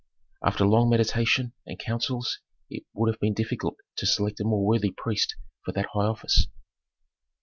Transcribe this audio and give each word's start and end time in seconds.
After 0.43 0.65
long 0.65 0.89
meditation 0.89 1.53
and 1.67 1.77
counsels 1.77 2.39
it 2.71 2.81
would 2.91 3.13
have 3.13 3.19
been 3.19 3.35
difficult 3.35 3.75
to 3.97 4.07
select 4.07 4.39
a 4.39 4.43
more 4.43 4.65
worthy 4.65 4.89
priest 4.97 5.35
for 5.63 5.73
that 5.73 5.89
high 5.93 6.05
office. 6.07 6.47